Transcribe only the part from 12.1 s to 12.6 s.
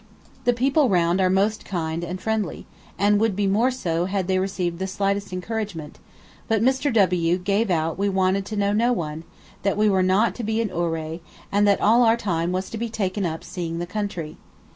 time